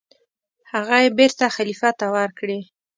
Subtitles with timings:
[0.71, 2.59] هغه یې بېرته خلیفه ته ورکړې.